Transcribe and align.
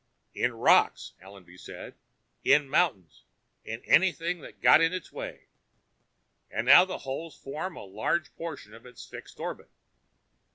"In 0.33 0.53
rocks," 0.53 1.13
Allenby 1.21 1.57
said, 1.57 1.93
"in 2.43 2.67
mountains, 2.67 3.23
in 3.63 3.83
anything 3.85 4.41
that 4.41 4.59
got 4.59 4.81
in 4.81 4.93
its 4.93 5.11
way. 5.11 5.45
And 6.49 6.65
now 6.65 6.85
the 6.85 6.97
holes 6.97 7.37
form 7.37 7.75
a 7.75 7.83
large 7.83 8.33
portion 8.35 8.73
of 8.73 8.87
its 8.87 9.05
fixed 9.05 9.39
orbit." 9.39 9.69